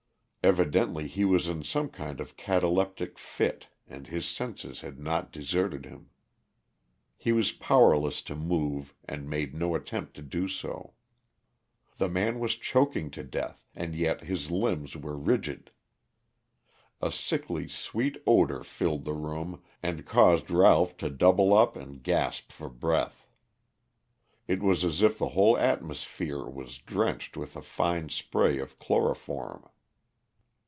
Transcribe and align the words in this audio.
Evidently 0.43 1.07
he 1.07 1.23
was 1.23 1.47
in 1.47 1.61
some 1.63 1.87
kind 1.87 2.19
of 2.19 2.35
cataleptic 2.35 3.19
fit 3.19 3.67
and 3.85 4.07
his 4.07 4.27
senses 4.27 4.81
had 4.81 4.97
not 4.97 5.31
deserted 5.31 5.85
him. 5.85 6.09
He 7.15 7.31
was 7.31 7.51
powerless 7.51 8.23
to 8.23 8.33
move 8.35 8.95
and 9.05 9.29
made 9.29 9.53
no 9.53 9.75
attempt 9.75 10.15
to 10.15 10.23
do 10.23 10.47
so. 10.47 10.93
The 11.99 12.09
man 12.09 12.39
was 12.39 12.55
choking 12.55 13.11
to 13.11 13.23
death 13.23 13.67
and 13.75 13.93
yet 13.93 14.21
his 14.21 14.49
limbs 14.49 14.97
were 14.97 15.15
rigid. 15.15 15.69
A 17.03 17.11
sickly 17.11 17.67
sweet 17.67 18.17
odor 18.25 18.63
filled 18.63 19.05
the 19.05 19.13
room 19.13 19.61
and 19.83 20.07
caused 20.07 20.49
Ralph 20.49 20.97
to 20.97 21.11
double 21.11 21.53
up 21.53 21.75
and 21.77 22.01
gasp 22.01 22.51
for 22.51 22.67
breath. 22.67 23.27
It 24.47 24.63
was 24.63 24.83
as 24.83 25.03
if 25.03 25.19
the 25.19 25.29
whole 25.29 25.55
atmosphere 25.59 26.45
was 26.49 26.79
drenched 26.79 27.37
with 27.37 27.55
a 27.55 27.61
fine 27.61 28.09
spray 28.09 28.57
of 28.57 28.79
chloroform. 28.79 29.69